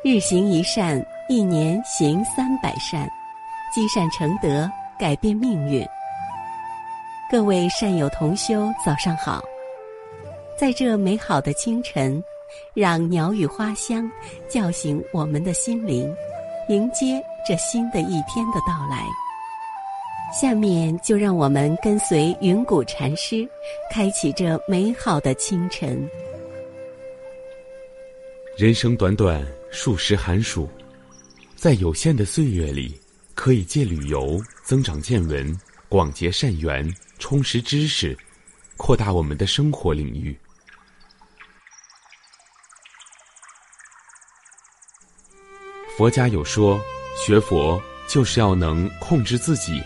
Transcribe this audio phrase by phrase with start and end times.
[0.00, 3.10] 日行一善，一年行三百善，
[3.74, 5.84] 积善成德，改变命运。
[7.28, 9.42] 各位善友同修，早上好！
[10.56, 12.22] 在这美好的清晨，
[12.74, 14.08] 让鸟语花香
[14.48, 16.14] 叫醒我们的心灵，
[16.68, 19.04] 迎接这新的一天的到来。
[20.32, 23.48] 下面就让我们跟随云谷禅师，
[23.90, 26.08] 开启这美好的清晨。
[28.56, 30.68] 人生短短数十寒暑，
[31.54, 32.98] 在有限的岁月里，
[33.34, 35.56] 可以借旅游增长见闻，
[35.88, 38.16] 广结善缘，充实知识，
[38.76, 40.36] 扩大我们的生活领域。
[45.96, 46.80] 佛家有说，
[47.26, 49.82] 学佛就是要能控制自己，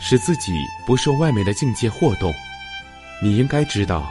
[0.00, 0.52] 使自己
[0.86, 2.32] 不受外面的境界惑动。
[3.22, 4.10] 你应该知道，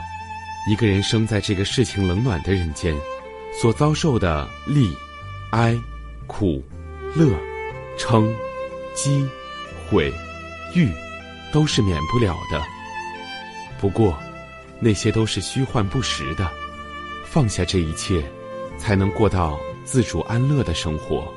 [0.68, 2.94] 一个人生在这个世情冷暖的人间。
[3.60, 4.96] 所遭受的利、
[5.50, 5.78] 哀、
[6.26, 6.64] 苦、
[7.14, 7.28] 乐、
[7.98, 8.26] 嗔、
[8.94, 9.28] 讥、
[9.86, 10.10] 悔、
[10.74, 10.90] 欲，
[11.52, 12.62] 都是免不了的。
[13.78, 14.18] 不过，
[14.80, 16.50] 那些都是虚幻不实的。
[17.26, 18.24] 放下这一切，
[18.78, 21.30] 才能过到自主安乐的生活。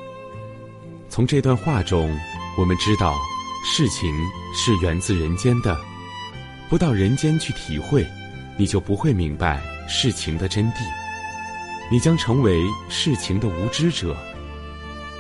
[1.10, 2.18] 从这段话中，
[2.58, 3.18] 我们知道，
[3.66, 4.16] 事情
[4.56, 5.78] 是源自人间的。
[6.70, 8.08] 不到人间去体会，
[8.56, 11.03] 你就不会明白事情的真谛。
[11.92, 14.16] 你将成为事情的无知者。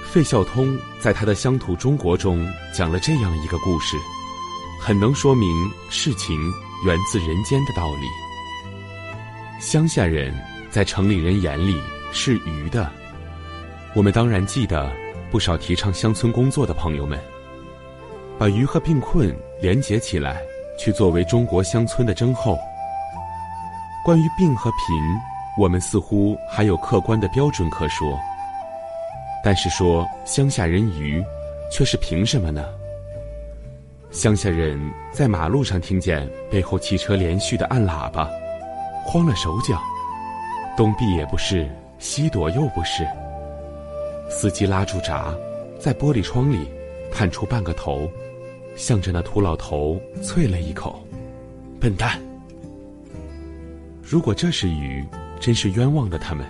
[0.03, 3.97] 费孝通在他的《乡土中国》中讲了这样一个故事，
[4.79, 5.49] 很能说明
[5.89, 6.39] 事情
[6.85, 8.07] 源自人间的道理。
[9.59, 10.33] 乡下人
[10.69, 12.91] 在城里人眼里是愚的，
[13.95, 14.91] 我们当然记得
[15.31, 17.19] 不少提倡乡村工作的朋友们，
[18.37, 20.41] 把愚和病困连结起来，
[20.77, 22.57] 去作为中国乡村的征候。
[24.05, 25.32] 关于病和贫。
[25.55, 28.17] 我们似乎还有客观的标准可说，
[29.43, 31.23] 但是说乡下人愚，
[31.71, 32.65] 却是凭什么呢？
[34.09, 34.79] 乡下人
[35.11, 38.27] 在马路上听见背后汽车连续的按喇叭，
[39.05, 39.79] 慌了手脚，
[40.75, 41.69] 东避也不是，
[41.99, 43.07] 西躲又不是。
[44.29, 45.35] 司机拉住闸，
[45.79, 46.67] 在玻璃窗里
[47.11, 48.09] 探出半个头，
[48.75, 50.99] 向着那土老头啐了一口
[51.79, 52.19] ：“笨蛋！”
[54.01, 55.05] 如果这是愚。
[55.43, 56.47] 真是冤枉的他们。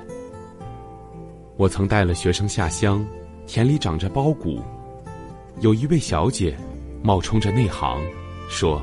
[1.58, 3.04] 我曾带了学生下乡，
[3.48, 4.62] 田里长着苞谷，
[5.62, 6.56] 有一位小姐
[7.02, 8.00] 冒充着内行，
[8.50, 8.80] 说：“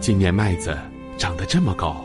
[0.00, 0.74] 今年麦子
[1.18, 2.02] 长得这么高。”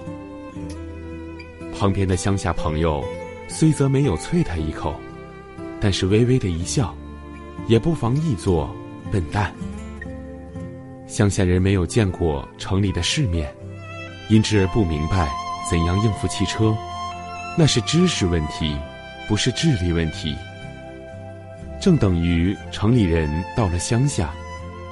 [1.73, 3.01] 旁边的乡下朋友
[3.47, 4.93] 虽则没有啐他一口，
[5.79, 6.93] 但是微微的一笑，
[7.69, 8.69] 也不妨译作
[9.09, 9.55] “笨蛋”。
[11.07, 13.49] 乡下人没有见过城里的世面，
[14.29, 15.31] 因之而不明白。
[15.69, 16.75] 怎样应付汽车？
[17.57, 18.77] 那是知识问题，
[19.27, 20.35] 不是智力问题。
[21.79, 24.31] 正等于城里人到了乡下，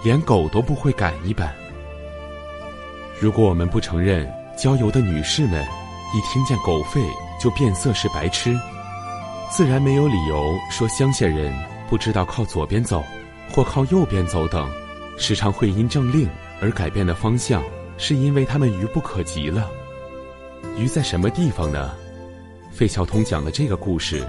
[0.03, 1.53] 连狗都不会赶一般。
[3.19, 5.63] 如果我们不承认郊游的女士们
[6.15, 6.99] 一听见狗吠
[7.39, 8.57] 就变色是白痴，
[9.49, 11.53] 自然没有理由说乡下人
[11.89, 13.03] 不知道靠左边走
[13.51, 14.69] 或靠右边走等，
[15.17, 16.27] 时常会因政令
[16.61, 17.63] 而改变的方向，
[17.97, 19.69] 是因为他们愚不可及了。
[20.77, 21.93] 鱼在什么地方呢？
[22.71, 24.25] 费孝通讲的这个故事，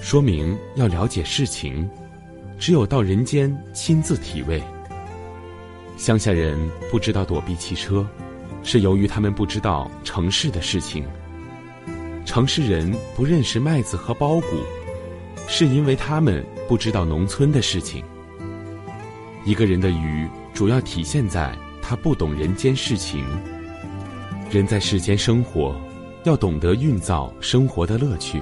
[0.00, 1.88] 说明要了解事情，
[2.58, 4.62] 只有到人间亲自体味。
[5.96, 6.58] 乡下人
[6.90, 8.04] 不知道躲避汽车，
[8.64, 11.04] 是由于他们不知道城市的事情；
[12.24, 14.46] 城市人不认识麦子和苞谷，
[15.46, 18.02] 是因为他们不知道农村的事情。
[19.44, 23.24] 一个人的愚，主要体现在他不懂人间事情。
[24.52, 25.74] 人在世间生活。
[26.24, 28.40] 要懂得运造生活的乐趣，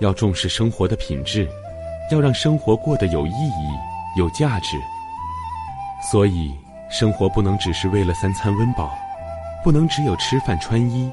[0.00, 1.48] 要重视生活的品质，
[2.10, 4.76] 要让生活过得有意义、有价值。
[6.10, 6.52] 所以，
[6.90, 8.98] 生活不能只是为了三餐温饱，
[9.62, 11.08] 不能只有吃饭穿衣，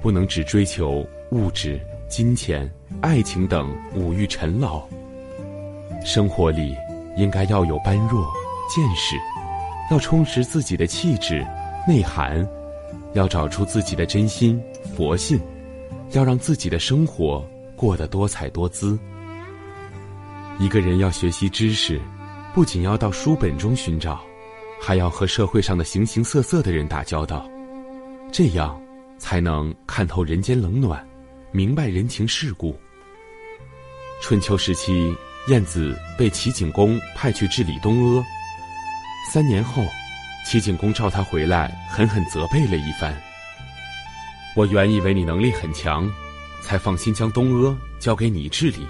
[0.00, 1.78] 不能只追求物质、
[2.08, 2.66] 金钱、
[3.02, 4.82] 爱情等五欲尘劳。
[6.02, 6.74] 生活里
[7.18, 8.26] 应该要有般若、
[8.74, 9.16] 见识，
[9.90, 11.46] 要充实自己的气质、
[11.86, 12.48] 内涵。
[13.12, 14.60] 要找出自己的真心
[14.96, 15.40] 佛性，
[16.12, 18.98] 要让自己的生活过得多彩多姿。
[20.58, 22.00] 一个人要学习知识，
[22.54, 24.20] 不仅要到书本中寻找，
[24.80, 27.48] 还要和社会上的形形色色的人打交道，
[28.30, 28.80] 这样
[29.18, 31.04] 才能看透人间冷暖，
[31.50, 32.78] 明白人情世故。
[34.20, 35.16] 春秋时期，
[35.48, 38.24] 晏子被齐景公派去治理东阿，
[39.32, 39.82] 三年后。
[40.44, 43.16] 齐景公召他回来，狠狠责备了一番。
[44.56, 46.10] 我原以为你能力很强，
[46.60, 48.86] 才放心将东阿交给你治理，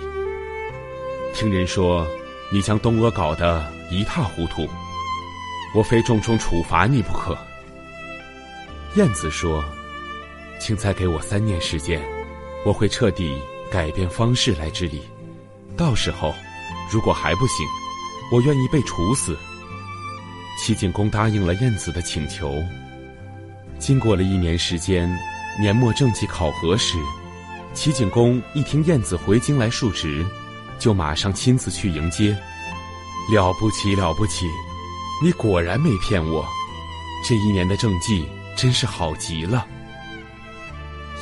[1.35, 2.07] 听人说
[2.51, 4.67] 你将东阿搞得一塌糊涂，
[5.75, 7.37] 我非重重处罚你不可。”
[8.97, 9.63] 燕子说
[10.59, 12.03] ：“请再给我三年时间，
[12.65, 13.39] 我会彻底
[13.71, 15.03] 改变方式来治理。
[15.77, 16.35] 到时候，
[16.91, 17.67] 如果还不行，
[18.33, 19.37] 我愿意被处死。”
[20.63, 22.63] 齐景公答应了晏子的请求。
[23.79, 25.11] 经过了一年时间，
[25.59, 26.99] 年末政绩考核时，
[27.73, 30.23] 齐景公一听晏子回京来述职，
[30.79, 32.37] 就马上亲自去迎接。
[33.33, 34.47] 了不起了不起，
[35.25, 36.47] 你果然没骗我，
[37.27, 39.67] 这一年的政绩真是好极了。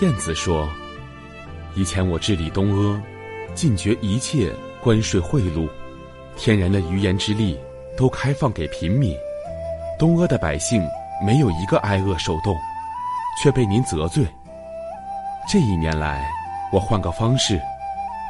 [0.00, 0.68] 燕子说
[1.76, 3.00] ：“以前我治理东阿，
[3.54, 4.52] 禁绝一切
[4.82, 5.68] 关税贿赂，
[6.36, 7.56] 天然的鱼盐之力
[7.96, 9.14] 都开放给平民，
[9.98, 10.86] 东阿的百姓。”
[11.20, 12.56] 没有一个挨饿受冻，
[13.42, 14.24] 却被您责罪。
[15.48, 16.24] 这一年来，
[16.70, 17.60] 我换个方式，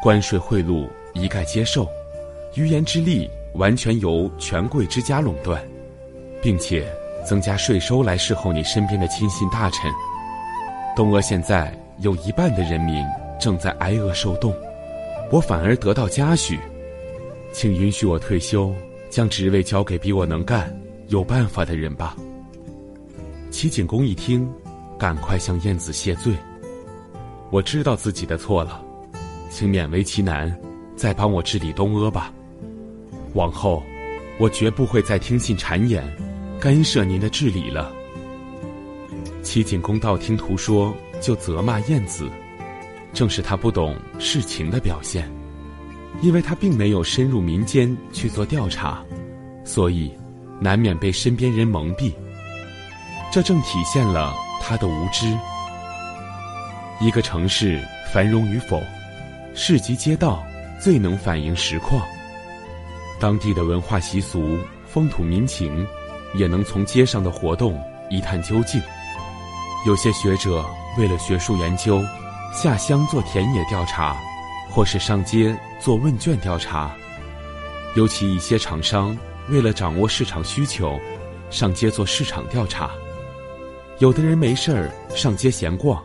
[0.02, 1.86] 关税贿赂一概接受，
[2.54, 5.62] 余言之力完全由权贵之家垄断，
[6.40, 6.90] 并且
[7.26, 9.92] 增加税收来侍候你身边的亲信大臣。
[10.96, 13.04] 东阿现在有一半的人民
[13.38, 14.54] 正在挨饿受冻，
[15.30, 16.58] 我反而得到嘉许，
[17.52, 18.72] 请允许我退休，
[19.10, 20.74] 将职位交给比我能干、
[21.08, 22.16] 有办法的人吧。
[23.50, 24.48] 齐景公一听，
[24.98, 26.34] 赶快向晏子谢罪。
[27.50, 28.82] 我知道自己的错了，
[29.50, 30.54] 请勉为其难，
[30.94, 32.32] 再帮我治理东阿吧。
[33.32, 33.82] 往后，
[34.38, 36.04] 我绝不会再听信谗言，
[36.60, 37.90] 干涉您的治理了。
[39.42, 42.28] 齐景公道听途说，就责骂晏子，
[43.14, 45.26] 正是他不懂事情的表现，
[46.20, 49.02] 因为他并没有深入民间去做调查，
[49.64, 50.12] 所以
[50.60, 52.12] 难免被身边人蒙蔽。
[53.30, 55.36] 这正体现了他的无知。
[57.00, 57.80] 一个城市
[58.12, 58.82] 繁荣与否，
[59.54, 60.42] 市集街道
[60.80, 62.02] 最能反映实况。
[63.20, 65.86] 当地的文化习俗、风土民情，
[66.34, 68.80] 也能从街上的活动一探究竟。
[69.86, 70.64] 有些学者
[70.96, 72.02] 为了学术研究，
[72.52, 74.16] 下乡做田野调查，
[74.70, 76.90] 或是上街做问卷调查。
[77.94, 79.16] 尤其一些厂商
[79.50, 80.98] 为了掌握市场需求，
[81.50, 82.90] 上街做市场调查。
[83.98, 86.02] 有的人没事儿上街闲逛，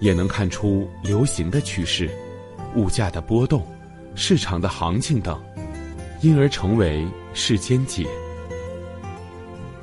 [0.00, 2.10] 也能看出流行的趋势、
[2.76, 3.66] 物价的波动、
[4.14, 5.42] 市场的行情等，
[6.20, 8.06] 因而成为世间解。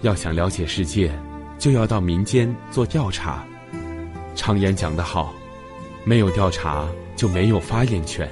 [0.02, 1.12] 要想了解世界，
[1.58, 3.44] 就要到民间做调查。
[4.36, 5.34] 常言讲得好，
[6.06, 8.30] 没有调查就没有发言权。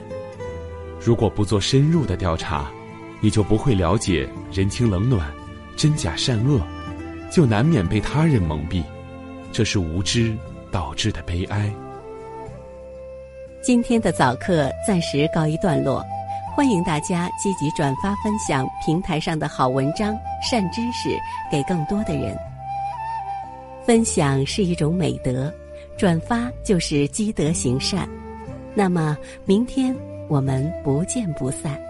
[1.03, 2.71] 如果不做深入的调查，
[3.19, 5.27] 你就不会了解人情冷暖、
[5.75, 6.61] 真假善恶，
[7.31, 8.83] 就难免被他人蒙蔽。
[9.51, 10.35] 这是无知
[10.71, 11.71] 导致的悲哀。
[13.61, 16.05] 今天的早课暂时告一段落，
[16.55, 20.15] 欢迎大家积极转发分享平台上的好文章、
[20.47, 21.09] 善知识
[21.51, 22.37] 给更多的人。
[23.85, 25.51] 分享是一种美德，
[25.97, 28.07] 转发就是积德行善。
[28.75, 29.95] 那么，明天
[30.27, 31.81] 我们不见不散。